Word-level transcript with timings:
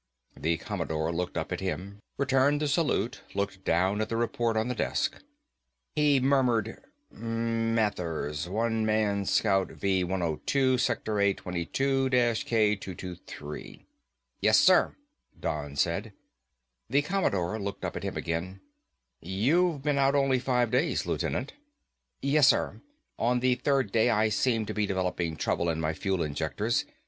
The 0.35 0.57
Commodore 0.57 1.11
looked 1.13 1.37
up 1.37 1.51
at 1.51 1.59
him, 1.59 1.99
returned 2.17 2.59
the 2.59 2.67
salute, 2.67 3.21
looked 3.35 3.63
down 3.63 4.01
at 4.01 4.09
the 4.09 4.17
report 4.17 4.57
on 4.57 4.67
the 4.67 4.73
desk. 4.73 5.21
He 5.95 6.19
murmured, 6.19 6.81
"Mathers, 7.11 8.49
One 8.49 8.83
Man 8.83 9.25
Scout 9.25 9.69
V 9.69 10.03
102. 10.03 10.79
Sector 10.79 11.17
A22 11.17 12.09
K223." 12.09 13.85
"Yes, 14.39 14.57
sir," 14.57 14.95
Don 15.39 15.75
said. 15.75 16.13
The 16.89 17.03
Commodore 17.03 17.59
looked 17.59 17.85
up 17.85 17.95
at 17.95 18.01
him 18.01 18.17
again. 18.17 18.59
"You've 19.19 19.83
been 19.83 19.99
out 19.99 20.15
only 20.15 20.39
five 20.39 20.71
days, 20.71 21.05
Lieutenant." 21.05 21.53
"Yes, 22.23 22.47
sir, 22.47 22.81
on 23.19 23.39
the 23.39 23.53
third 23.53 23.91
day 23.91 24.09
I 24.09 24.29
seemed 24.29 24.65
to 24.65 24.73
be 24.73 24.87
developing 24.87 25.35
trouble 25.35 25.69
in 25.69 25.79
my 25.79 25.93
fuel 25.93 26.23
injectors. 26.23 26.85